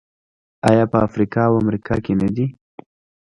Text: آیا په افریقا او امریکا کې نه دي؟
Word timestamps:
آیا 0.69 0.85
په 0.91 0.97
افریقا 1.07 1.41
او 1.49 1.55
امریکا 1.63 1.95
کې 2.05 2.13
نه 2.21 2.29
دي؟ 2.35 2.45